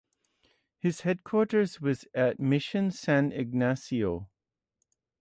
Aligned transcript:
His 0.79 1.01
headquarters 1.01 1.79
was 1.79 2.07
at 2.15 2.39
Mission 2.39 2.89
San 2.89 3.31
Ignacio. 3.31 4.31